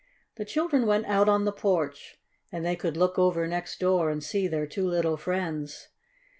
The 0.37 0.45
children 0.45 0.87
went 0.87 1.05
out 1.05 1.29
on 1.29 1.45
the 1.45 1.51
porch, 1.51 2.17
and 2.51 2.65
they 2.65 2.75
could 2.75 2.97
look 2.97 3.19
over 3.19 3.47
next 3.47 3.79
door 3.79 4.09
and 4.09 4.23
see 4.23 4.47
their 4.47 4.65
two 4.65 4.87
little 4.87 5.15
friends. 5.15 5.89